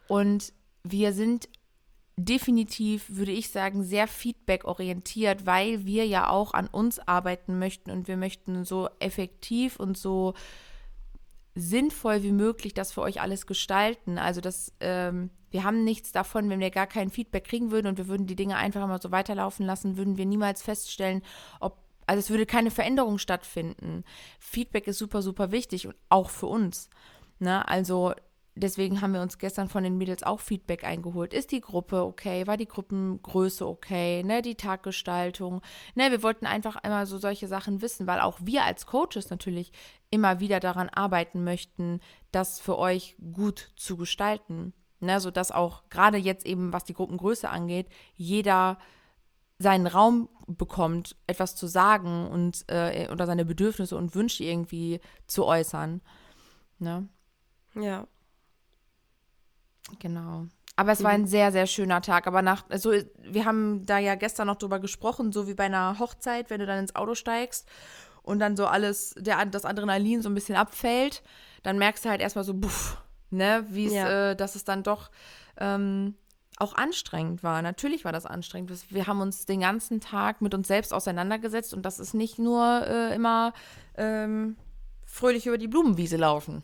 [0.09, 1.49] Und wir sind
[2.17, 8.09] definitiv, würde ich sagen, sehr feedback-orientiert, weil wir ja auch an uns arbeiten möchten und
[8.09, 10.35] wir möchten so effektiv und so
[11.59, 14.19] sinnvoll wie möglich das für euch alles gestalten.
[14.19, 17.99] Also das, ähm, wir haben nichts davon, wenn wir gar kein Feedback kriegen würden und
[17.99, 21.23] wir würden die Dinge einfach immer so weiterlaufen lassen, würden wir niemals feststellen,
[21.61, 24.05] ob, also es würde keine Veränderung stattfinden.
[24.39, 26.89] Feedback ist super, super wichtig und auch für uns.
[27.41, 27.67] Ne?
[27.67, 28.15] Also
[28.59, 31.33] deswegen haben wir uns gestern von den Mädels auch Feedback eingeholt.
[31.33, 32.47] Ist die Gruppe okay?
[32.47, 34.23] War die Gruppengröße okay?
[34.23, 35.63] Ne, die Taggestaltung.
[35.95, 39.73] Ne, wir wollten einfach einmal so solche Sachen wissen, weil auch wir als Coaches natürlich
[40.11, 42.01] immer wieder daran arbeiten möchten,
[42.33, 44.73] das für euch gut zu gestalten.
[45.01, 48.79] Ne, sodass auch gerade jetzt eben, was die Gruppengröße angeht, jeder
[49.59, 55.45] seinen Raum bekommt, etwas zu sagen und äh, oder seine Bedürfnisse und Wünsche irgendwie zu
[55.45, 56.01] äußern.
[56.79, 57.09] Ne?
[57.75, 58.07] Ja,
[59.99, 60.47] Genau.
[60.77, 62.29] Aber es war ein sehr, sehr schöner Tag.
[62.29, 65.99] Aber nach, also wir haben da ja gestern noch drüber gesprochen, so wie bei einer
[65.99, 67.69] Hochzeit, wenn du dann ins Auto steigst
[68.23, 71.25] und dann so alles, der, das Adrenalin so ein bisschen abfällt,
[71.65, 74.31] dann merkst du halt erstmal so, buff, ne, wie es, ja.
[74.31, 75.11] äh, dass es dann doch
[75.57, 76.15] ähm,
[76.59, 77.61] auch anstrengend war.
[77.63, 78.71] Natürlich war das anstrengend.
[78.91, 82.87] Wir haben uns den ganzen Tag mit uns selbst auseinandergesetzt und das ist nicht nur
[82.87, 83.53] äh, immer
[83.97, 84.57] ähm,
[85.05, 86.63] fröhlich über die Blumenwiese laufen.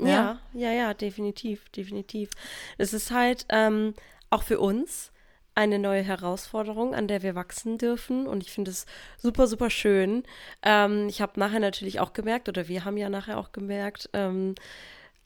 [0.00, 2.30] Ja, ja, ja, ja definitiv, definitiv.
[2.76, 3.94] Es ist halt ähm,
[4.30, 5.12] auch für uns
[5.54, 8.28] eine neue Herausforderung, an der wir wachsen dürfen.
[8.28, 10.22] Und ich finde es super, super schön.
[10.62, 14.54] Ähm, ich habe nachher natürlich auch gemerkt, oder wir haben ja nachher auch gemerkt, ähm,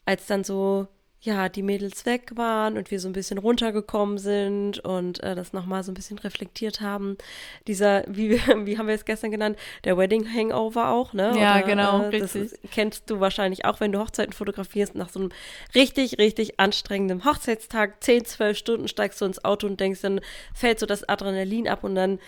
[0.05, 0.87] als dann so
[1.23, 5.53] ja, die Mädels weg waren und wir so ein bisschen runtergekommen sind und äh, das
[5.53, 7.17] nochmal so ein bisschen reflektiert haben.
[7.65, 8.31] Dieser, wie,
[8.65, 11.33] wie haben wir es gestern genannt, der Wedding Hangover auch, ne?
[11.39, 15.09] Ja, Oder, genau, äh, das ist, kennst du wahrscheinlich auch, wenn du Hochzeiten fotografierst, nach
[15.09, 15.29] so einem
[15.73, 20.19] richtig, richtig anstrengenden Hochzeitstag, 10, 12 Stunden steigst du ins Auto und denkst, dann
[20.53, 22.19] fällt so das Adrenalin ab und dann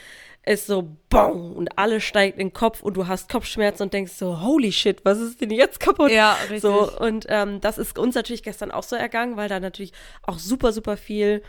[0.46, 4.14] ist so BOM und alles steigt in den Kopf und du hast Kopfschmerzen und denkst
[4.14, 6.12] so, holy shit, was ist denn jetzt kaputt?
[6.12, 6.62] Ja, richtig.
[6.62, 10.38] So, und ähm, das ist uns natürlich gestern auch so ergangen, weil da natürlich auch
[10.38, 11.42] super, super viel,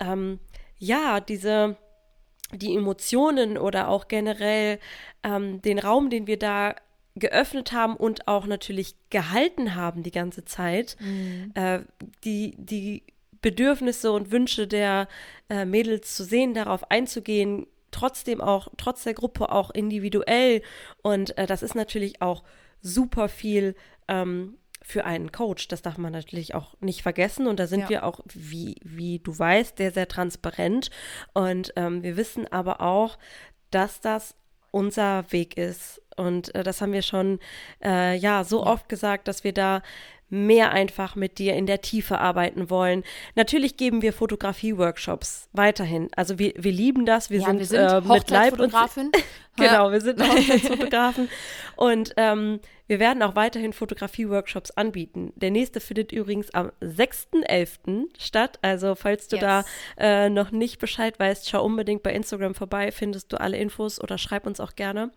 [0.00, 0.38] ähm,
[0.78, 1.76] ja, diese,
[2.52, 4.78] die Emotionen oder auch generell
[5.24, 6.76] ähm, den Raum, den wir da
[7.16, 11.52] geöffnet haben und auch natürlich gehalten haben die ganze Zeit, mhm.
[11.54, 11.80] äh,
[12.24, 13.02] die, die
[13.40, 15.06] Bedürfnisse und Wünsche der
[15.48, 20.62] äh, Mädels zu sehen, darauf einzugehen, trotzdem auch, trotz der Gruppe auch individuell.
[21.02, 22.42] Und äh, das ist natürlich auch
[22.80, 23.76] super viel
[24.08, 25.68] ähm, für einen Coach.
[25.68, 27.46] Das darf man natürlich auch nicht vergessen.
[27.46, 27.88] Und da sind ja.
[27.88, 30.90] wir auch, wie, wie du weißt, sehr, sehr transparent.
[31.32, 33.16] Und ähm, wir wissen aber auch,
[33.70, 34.34] dass das
[34.70, 36.02] unser Weg ist.
[36.16, 37.38] Und äh, das haben wir schon
[37.82, 39.82] äh, ja so oft gesagt, dass wir da
[40.28, 43.04] mehr einfach mit dir in der Tiefe arbeiten wollen.
[43.34, 46.08] Natürlich geben wir Fotografie-Workshops weiterhin.
[46.16, 47.30] Also wir, wir lieben das.
[47.30, 48.72] Wir ja, sind, wir sind äh, mit Leib und
[49.56, 51.28] genau, wir sind Hochzeitsfotografen
[51.76, 55.32] und ähm, wir werden auch weiterhin Fotografie-Workshops anbieten.
[55.36, 58.08] Der nächste findet übrigens am 6.11.
[58.18, 58.58] statt.
[58.62, 59.42] Also falls du yes.
[59.42, 59.64] da
[59.96, 64.18] äh, noch nicht Bescheid weißt, schau unbedingt bei Instagram vorbei, findest du alle Infos oder
[64.18, 65.12] schreib uns auch gerne.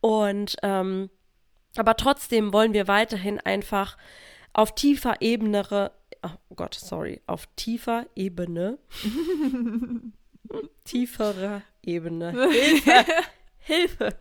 [0.00, 1.10] Und ähm,
[1.76, 3.96] aber trotzdem wollen wir weiterhin einfach
[4.58, 5.92] auf tiefer Ebene,
[6.24, 8.78] oh Gott, sorry, auf tiefer Ebene,
[10.84, 13.04] tieferer Ebene, Hilfe,
[13.60, 14.18] Hilfe,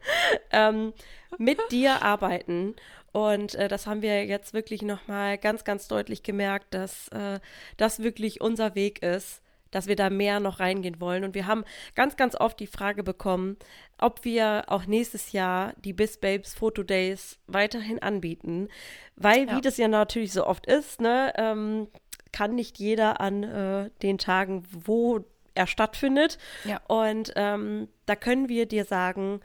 [0.52, 0.93] ähm,
[1.39, 2.76] mit dir arbeiten.
[3.13, 7.39] Und äh, das haben wir jetzt wirklich nochmal ganz, ganz deutlich gemerkt, dass äh,
[7.78, 9.41] das wirklich unser Weg ist,
[9.77, 11.23] dass wir da mehr noch reingehen wollen.
[11.23, 11.63] Und wir haben
[11.93, 13.57] ganz, ganz oft die Frage bekommen,
[13.99, 18.69] ob wir auch nächstes Jahr die Bis Babes Photo Days weiterhin anbieten.
[19.15, 19.55] Weil, ja.
[19.55, 21.89] wie das ja natürlich so oft ist, ne, ähm,
[22.31, 26.39] kann nicht jeder an äh, den Tagen, wo er stattfindet.
[26.65, 26.81] Ja.
[26.87, 29.41] Und ähm, da können wir dir sagen,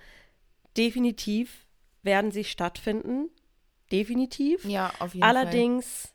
[0.79, 1.67] definitiv
[2.03, 3.29] werden sie stattfinden.
[3.93, 4.65] Definitiv.
[4.65, 6.12] Ja, auf jeden Allerdings Fall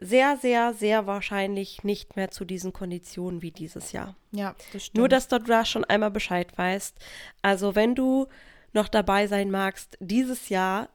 [0.00, 4.16] sehr, sehr, sehr wahrscheinlich nicht mehr zu diesen Konditionen wie dieses Jahr.
[4.32, 4.98] Ja, das stimmt.
[4.98, 6.96] Nur, dass du da schon einmal Bescheid weißt.
[7.42, 8.26] Also, wenn du
[8.72, 10.88] noch dabei sein magst, dieses Jahr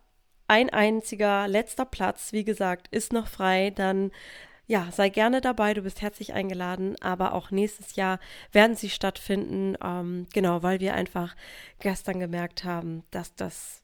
[0.47, 4.11] ein einziger letzter Platz, wie gesagt, ist noch frei, dann
[4.67, 8.19] ja, sei gerne dabei, du bist herzlich eingeladen, aber auch nächstes Jahr
[8.51, 11.35] werden sie stattfinden, ähm, genau, weil wir einfach
[11.79, 13.83] gestern gemerkt haben, dass das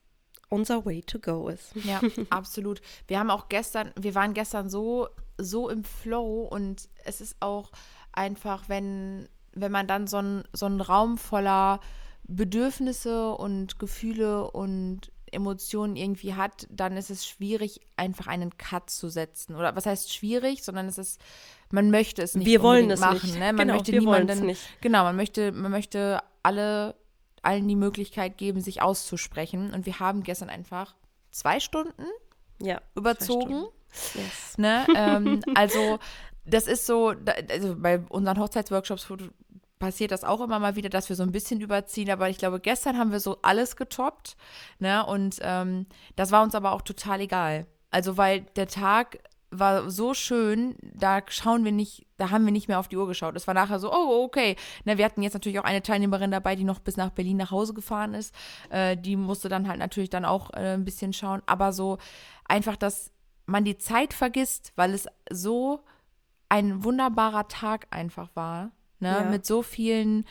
[0.52, 1.74] unser Way to go ist.
[1.84, 2.82] Ja, absolut.
[3.08, 7.72] Wir haben auch gestern, wir waren gestern so, so im Flow und es ist auch
[8.12, 11.80] einfach, wenn, wenn man dann so, ein, so einen Raum voller
[12.24, 19.10] Bedürfnisse und Gefühle und Emotionen irgendwie hat, dann ist es schwierig, einfach einen Cut zu
[19.10, 19.56] setzen.
[19.56, 21.22] Oder was heißt schwierig, sondern es ist
[21.72, 23.22] man möchte es nicht Wir wollen es machen.
[23.30, 23.40] nicht.
[23.40, 23.54] Ne?
[23.54, 24.82] Man Genau, möchte wir wollen es niemanden, nicht.
[24.82, 26.96] genau, man möchte, man möchte alle,
[27.42, 29.74] allen die Möglichkeit geben, sich auszusprechen.
[29.74, 30.96] Und wir haben gestern einfach
[31.32, 32.04] zwei Stunden
[32.62, 32.82] Ja.
[32.96, 33.42] überzogen.
[33.44, 33.68] Stunden.
[34.16, 34.58] Yes.
[34.58, 34.86] Ne?
[34.96, 36.00] ähm, also
[36.46, 37.14] das ist so,
[37.50, 39.18] also bei unseren Hochzeitsworkshops wo-
[39.80, 42.60] passiert das auch immer mal wieder, dass wir so ein bisschen überziehen, aber ich glaube,
[42.60, 44.38] gestern haben wir so alles getoppt,
[44.80, 45.04] ne?
[45.06, 47.66] Und ähm, das war uns aber auch total egal.
[47.90, 49.18] Also weil der Tag
[49.52, 53.08] war so schön, da schauen wir nicht, da haben wir nicht mehr auf die Uhr
[53.08, 53.36] geschaut.
[53.36, 54.56] Es war nachher so, oh, okay.
[54.86, 57.52] Ne, wir hatten jetzt natürlich auch eine Teilnehmerin dabei, die noch bis nach Berlin nach
[57.52, 58.34] Hause gefahren ist.
[58.70, 61.42] Äh, die musste dann halt natürlich dann auch äh, ein bisschen schauen.
[61.46, 61.98] Aber so
[62.46, 63.12] einfach, dass
[63.46, 65.84] man die Zeit vergisst, weil es so
[66.48, 68.72] ein wunderbarer Tag einfach war.
[69.00, 69.10] Ne?
[69.10, 69.24] Ja.
[69.24, 70.26] Mit so vielen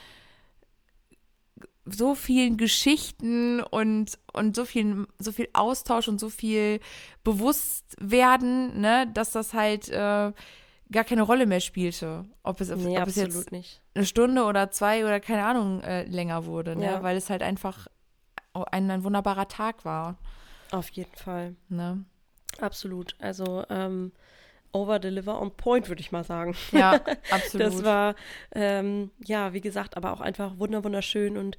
[1.94, 6.81] so vielen Geschichten und, und so viel, so viel Austausch und so viel
[7.24, 10.33] Bewusstwerden, ne, dass das halt äh,
[10.92, 12.24] gar keine Rolle mehr spielte.
[12.42, 13.81] Ob es, Nee, ob es jetzt nicht.
[13.94, 16.85] eine Stunde oder zwei oder keine Ahnung äh, länger wurde, ne?
[16.87, 17.03] Ja.
[17.03, 17.87] weil es halt einfach
[18.53, 20.16] ein, ein wunderbarer Tag war.
[20.72, 21.55] Auf jeden Fall.
[21.68, 22.05] Ne?
[22.61, 23.14] Absolut.
[23.20, 24.12] Also ähm,
[24.72, 26.54] over-deliver on point, würde ich mal sagen.
[26.72, 27.66] Ja, absolut.
[27.66, 28.14] Das war,
[28.54, 31.56] ähm, ja, wie gesagt, aber auch einfach wunder wunderschön und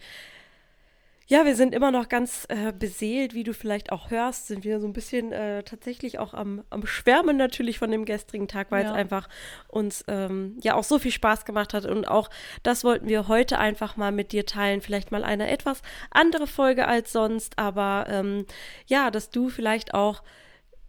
[1.28, 4.82] ja, wir sind immer noch ganz äh, beseelt, wie du vielleicht auch hörst, sind wir
[4.82, 8.84] so ein bisschen äh, tatsächlich auch am, am Schwärmen natürlich von dem gestrigen Tag, weil
[8.84, 8.90] Ja.
[8.90, 9.30] es einfach
[9.70, 12.30] uns ähm, ja auch so viel Spaß gemacht hat und auch
[12.64, 14.82] das wollten wir heute einfach mal mit dir teilen.
[14.82, 18.46] Vielleicht mal eine etwas andere Folge als sonst, aber ähm,
[18.88, 20.24] ja, dass du vielleicht auch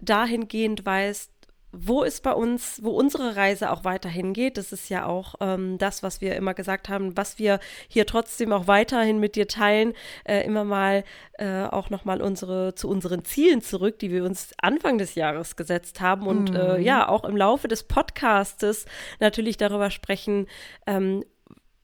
[0.01, 1.31] dahingehend weißt,
[1.73, 4.59] wo es bei uns, wo unsere Reise auch weiterhin geht.
[4.59, 8.53] Das ist ja auch ähm, das, was wir immer gesagt haben, was wir hier trotzdem
[8.53, 11.03] auch weiterhin mit dir teilen, äh, immer mal
[11.39, 16.01] äh, auch nochmal unsere zu unseren Zielen zurück, die wir uns Anfang des Jahres gesetzt
[16.01, 18.85] haben und äh, ja auch im Laufe des Podcastes
[19.19, 20.47] natürlich darüber sprechen,
[20.87, 21.25] ähm,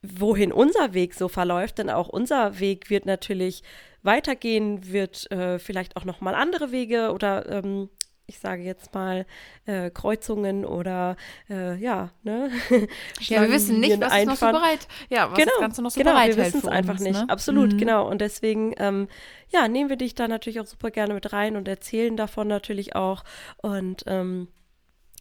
[0.03, 3.63] wohin unser Weg so verläuft, denn auch unser Weg wird natürlich
[4.03, 7.89] weitergehen, wird äh, vielleicht auch noch mal andere Wege oder ähm,
[8.29, 9.27] ich sage jetzt mal
[9.65, 11.17] äh, Kreuzungen oder
[11.49, 12.51] äh, ja, ne?
[13.21, 15.91] ja, wir wissen nicht, was es noch so bereit, ja, was genau, das Ganze noch
[15.91, 17.21] so genau, bereithält wir wissen es einfach uns, nicht.
[17.21, 17.29] Ne?
[17.29, 17.79] Absolut, Mhm.
[17.79, 18.09] genau.
[18.09, 19.09] Und deswegen, ähm,
[19.49, 22.95] ja, nehmen wir dich da natürlich auch super gerne mit rein und erzählen davon natürlich
[22.95, 23.25] auch.
[23.57, 24.49] Und ähm,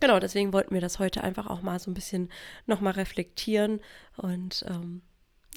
[0.01, 2.29] genau, deswegen wollten wir das heute einfach auch mal so ein bisschen
[2.65, 3.79] nochmal reflektieren
[4.17, 5.01] und ähm,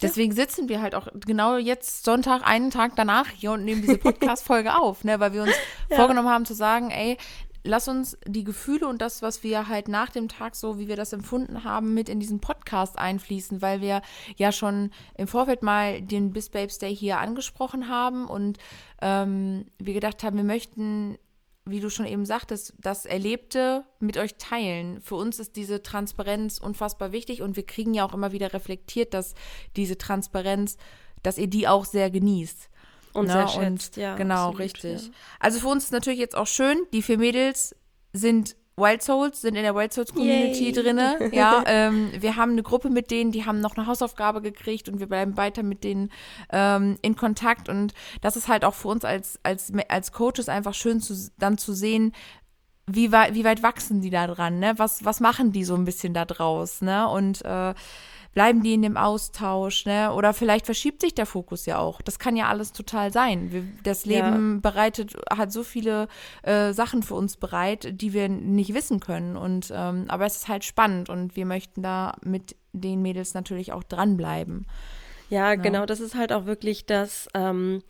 [0.03, 3.99] Deswegen sitzen wir halt auch genau jetzt Sonntag, einen Tag danach hier und nehmen diese
[3.99, 5.55] Podcast-Folge auf, ne, weil wir uns
[5.89, 5.97] Ja.
[5.97, 7.17] vorgenommen haben zu sagen, ey,
[7.63, 10.97] lass uns die Gefühle und das, was wir halt nach dem Tag so, wie wir
[10.97, 14.01] das empfunden haben, mit in diesen Podcast einfließen, weil wir
[14.37, 18.57] ja schon im Vorfeld mal den Bis Babes Day hier angesprochen haben und
[19.03, 21.19] ähm, wir gedacht haben, wir möchten
[21.71, 25.01] wie du schon eben sagtest, das Erlebte mit euch teilen.
[25.01, 29.15] Für uns ist diese Transparenz unfassbar wichtig und wir kriegen ja auch immer wieder reflektiert,
[29.15, 29.35] dass
[29.77, 30.77] diese Transparenz,
[31.23, 32.69] dass ihr die auch sehr genießt.
[33.13, 33.33] Und Ne?
[33.33, 35.03] sehr schätzt, ja, Genau, absolut, richtig.
[35.07, 35.11] ja.
[35.41, 37.75] Also für uns ist natürlich jetzt auch schön, die vier Mädels
[38.13, 40.73] sind Wild Souls, sind in der Wild Souls Community Yay.
[40.73, 41.31] drinne.
[41.33, 44.99] Ja, ähm, wir haben eine Gruppe mit denen, die haben noch eine Hausaufgabe gekriegt und
[44.99, 46.11] wir bleiben weiter mit denen
[46.51, 47.69] ähm, in Kontakt.
[47.69, 51.59] Und das ist halt auch für uns als, als, als Coaches einfach schön zu, dann
[51.59, 52.13] zu sehen,
[52.87, 54.75] wie weit, wie weit wachsen die da dran, ne?
[54.77, 57.09] Was, was machen die so ein bisschen da draus, ne?
[57.09, 57.75] Und äh,
[58.33, 60.13] bleiben die in dem Austausch, ne?
[60.13, 62.01] Oder vielleicht verschiebt sich der Fokus ja auch.
[62.01, 63.51] Das kann ja alles total sein.
[63.53, 64.29] Wir, das Ja.
[64.31, 66.07] Leben bereitet, hat so viele
[66.43, 69.37] äh, Sachen für uns bereit, die wir nicht wissen können.
[69.37, 73.73] Und ähm, aber es ist halt spannend und wir möchten da mit den Mädels natürlich
[73.73, 74.67] auch dranbleiben.
[75.29, 77.83] Ja, genau, das ist halt auch wirklich das, ähm,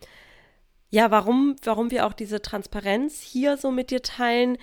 [0.89, 4.57] ja, warum, warum wir auch diese Transparenz hier so mit dir teilen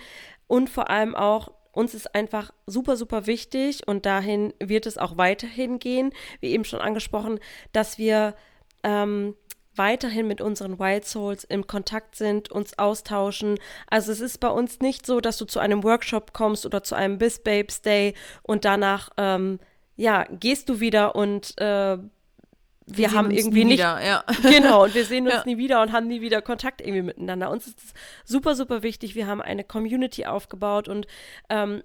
[0.47, 5.17] und vor allem auch, uns ist einfach super, super wichtig und dahin wird es auch
[5.17, 7.39] weiterhin gehen, wie eben schon angesprochen,
[7.71, 8.35] dass wir
[8.83, 9.35] ähm,
[9.75, 13.57] weiterhin mit unseren Wild Souls im Kontakt sind, uns austauschen.
[13.87, 16.95] Also es ist bei uns nicht so, dass du zu einem Workshop kommst oder zu
[16.95, 19.59] einem Bis Babes Day und danach, ähm,
[19.95, 21.97] ja, gehst du wieder und äh,
[22.97, 24.23] wir haben irgendwie nie nicht wieder, ja.
[24.41, 25.43] genau, und wir sehen uns Ja.
[25.45, 27.49] nie wieder und haben nie wieder Kontakt irgendwie miteinander.
[27.51, 27.93] Uns ist es
[28.25, 29.15] super, super wichtig.
[29.15, 31.07] Wir haben eine Community aufgebaut und
[31.49, 31.83] ähm,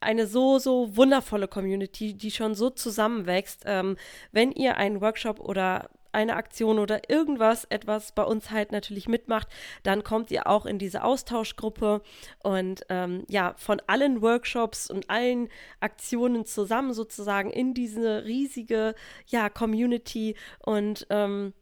[0.00, 3.62] eine so, so wundervolle Community, die schon so zusammenwächst.
[3.66, 3.96] Ähm,
[4.32, 9.48] wenn ihr einen Workshop oder eine Aktion oder irgendwas, etwas bei uns halt natürlich mitmacht,
[9.82, 12.02] dann kommt ihr auch in diese Austauschgruppe
[12.42, 15.48] und ähm, ja, von allen Workshops und allen
[15.80, 18.94] Aktionen zusammen sozusagen in diese riesige,
[19.26, 21.52] ja, Community und ähm,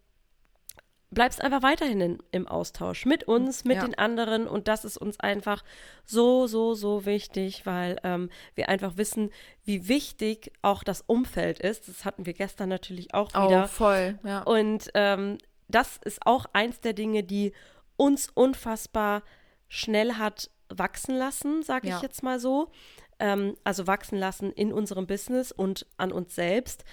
[1.10, 3.82] bleibst einfach weiterhin in, im Austausch mit uns, mit Ja.
[3.84, 5.64] den anderen und das ist uns einfach
[6.04, 9.30] so, so, so wichtig, weil ähm, wir einfach wissen,
[9.64, 11.88] wie wichtig auch das Umfeld ist.
[11.88, 13.66] Das hatten wir gestern natürlich auch Oh, wieder.
[13.68, 14.18] voll.
[14.22, 14.42] Ja.
[14.42, 17.52] Und ähm, das ist auch eins der Dinge, die
[17.96, 19.22] uns unfassbar
[19.68, 22.02] schnell hat wachsen lassen, sage ich Ja.
[22.02, 22.70] jetzt mal so.
[23.18, 26.84] Ähm, also wachsen lassen in unserem Business und an uns selbst,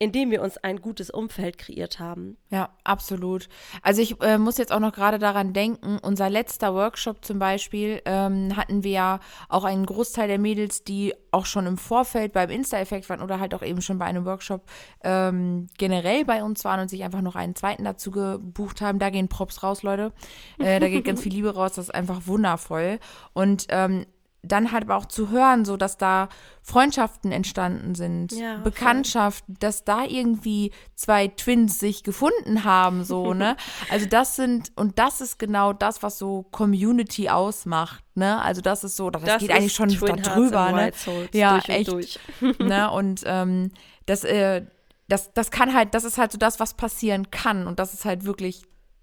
[0.00, 2.38] indem wir uns ein gutes Umfeld kreiert haben.
[2.48, 3.50] Ja, absolut.
[3.82, 8.00] Also ich äh, muss jetzt auch noch gerade daran denken, unser letzter Workshop zum Beispiel
[8.06, 12.48] ähm, hatten wir ja auch einen Großteil der Mädels, die auch schon im Vorfeld beim
[12.48, 14.62] Insta-Effekt waren oder halt auch eben schon bei einem Workshop
[15.04, 18.98] ähm, generell bei uns waren und sich einfach noch einen zweiten dazu gebucht haben.
[18.98, 20.14] Da gehen Props raus, Leute.
[20.58, 23.00] Äh, da geht ganz viel Liebe raus, das ist einfach wundervoll.
[23.34, 24.06] Und ähm,
[24.42, 26.28] dann halt aber auch zu hören, so dass da
[26.62, 28.58] Freundschaften entstanden sind, Ja.
[28.58, 33.56] Bekanntschaften, dass da irgendwie zwei Twins sich gefunden haben, so, ne?
[33.90, 38.40] Also das sind, und das ist genau das, was so Community ausmacht, ne?
[38.42, 41.28] Also das ist so, das, geht eigentlich schon Twin da Hearts drüber, and ne?
[41.32, 41.90] Ja, echt.
[41.90, 42.18] Durch.
[42.58, 42.90] ne?
[43.00, 43.70] Und ähm,
[44.06, 44.64] das, äh,
[45.08, 47.66] das, das kann halt, das ist halt so das, was passieren kann.
[47.66, 48.62] Und das ist halt wirklich,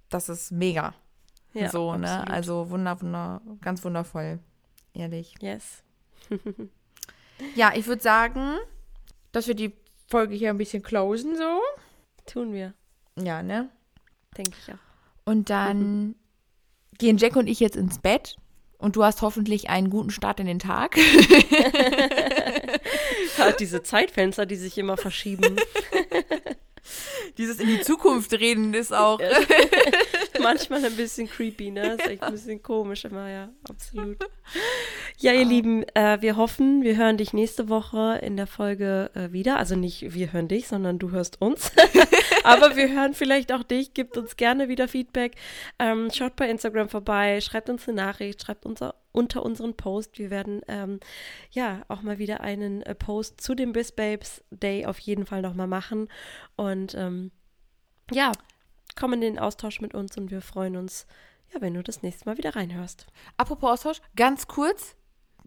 [0.09, 0.93] das ist mega.
[1.53, 2.09] Ja, so, ne?
[2.09, 2.29] absolut.
[2.29, 4.39] Also wunder, wunder, ganz wundervoll.
[4.97, 5.33] Ehrlich.
[5.41, 5.83] Yes.
[7.55, 8.57] Ja, ich würde sagen,
[9.31, 9.73] dass wir die
[10.09, 11.59] Folge hier ein bisschen closen, so.
[12.25, 12.73] Tun wir,
[13.15, 13.69] Ja, ne?
[14.37, 14.77] denke ich auch.
[15.25, 16.15] Und dann
[16.97, 18.37] gehen Jack und ich jetzt ins Bett.
[18.79, 20.95] Und du hast hoffentlich einen guten Start in den Tag.
[23.37, 25.57] Halt diese Zeitfenster, die sich immer verschieben.
[27.37, 29.19] Dieses in die Zukunft reden ist auch.
[30.39, 31.95] Manchmal ein bisschen creepy, ne?
[31.95, 34.17] Ist echt ein bisschen komisch immer, ja, absolut.
[35.19, 39.31] Ja, ihr Lieben, äh, wir hoffen, wir hören dich nächste Woche in der Folge äh,
[39.31, 39.57] wieder.
[39.57, 41.71] Also nicht wir hören dich, sondern du hörst uns.
[42.43, 43.95] Aber wir hören vielleicht auch dich.
[43.95, 45.33] Gebt uns gerne wieder Feedback.
[45.79, 48.79] Ähm, schaut bei Instagram vorbei, schreibt uns eine Nachricht, schreibt uns
[49.11, 50.19] unter unseren Post.
[50.19, 50.99] Wir werden ähm,
[51.49, 55.41] ja auch mal wieder einen äh, Post zu dem Biz Babes Day auf jeden Fall
[55.41, 56.09] nochmal machen.
[56.57, 57.31] Und ähm,
[58.11, 58.33] ja,
[58.95, 61.07] komm in den Austausch mit uns und wir freuen uns,
[61.55, 63.07] ja, wenn du das nächste Mal wieder reinhörst.
[63.35, 64.95] Apropos Austausch, ganz kurz.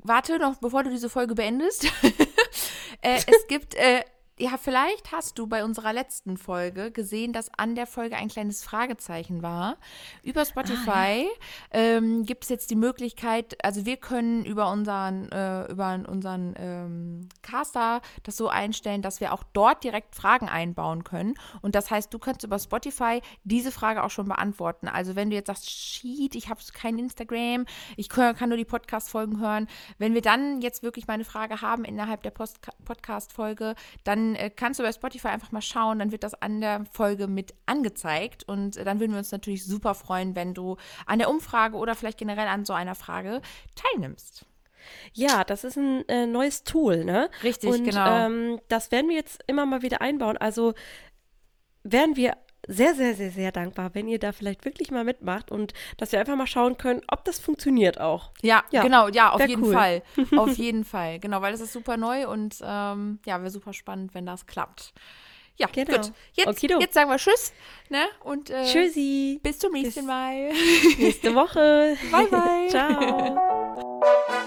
[0.02, 1.84] Warte noch, bevor du diese Folge beendest.
[3.02, 4.02] äh, es gibt, äh,
[4.40, 8.64] ja, vielleicht hast du bei unserer letzten Folge gesehen, dass an der Folge ein kleines
[8.64, 9.76] Fragezeichen war.
[10.22, 11.29] Über Spotify
[11.72, 17.29] ähm, gibt es jetzt die Möglichkeit, also wir können über unseren, äh, über unseren ähm,
[17.42, 21.35] Caster das so einstellen, dass wir auch dort direkt Fragen einbauen können.
[21.61, 24.88] Und das heißt, du kannst über Spotify diese Frage auch schon beantworten.
[24.88, 27.66] Also wenn du jetzt sagst, shit, ich habe kein Instagram,
[27.98, 29.68] ich kann nur die Podcast-Folgen hören.
[29.98, 33.74] Wenn wir dann jetzt wirklich mal eine Frage haben innerhalb der Podcast-Folge,
[34.05, 37.27] dann äh, kannst du bei Spotify einfach mal schauen, dann wird das an der Folge
[37.27, 41.31] mit angezeigt und äh, dann würden wir uns natürlich super freuen, wenn du an der
[41.31, 43.40] Umfrage oder vielleicht generell an so einer Frage
[43.75, 44.47] teilnimmst.
[45.12, 47.31] Ja, das ist ein äh, neues Tool, ne?
[47.43, 48.27] Richtig, und, genau.
[48.27, 50.37] Ähm, das werden wir jetzt immer mal wieder einbauen.
[50.38, 50.75] Also
[51.83, 52.37] wären wir
[52.68, 56.20] sehr, sehr, sehr, sehr dankbar, wenn ihr da vielleicht wirklich mal mitmacht und dass wir
[56.20, 58.31] einfach mal schauen können, ob das funktioniert auch.
[58.42, 59.73] Ja, Ja, genau, ja, auf jeden cool.
[59.73, 60.03] Fall.
[60.37, 64.14] Auf jeden Fall, genau, weil das ist super neu und ähm, ja, wäre super spannend,
[64.14, 64.92] wenn das klappt.
[65.57, 65.94] Ja, Genau.
[65.99, 66.12] gut.
[66.33, 66.81] Jetzt, Okido.
[66.81, 67.53] jetzt sagen wir Tschüss,
[67.90, 68.07] ne?
[68.25, 69.40] Und äh, Tschüssi.
[69.42, 70.51] bis zum nächsten Mal.
[70.99, 71.96] Nächste Woche.
[72.11, 72.68] Bye, bye.
[72.70, 74.39] Ciao.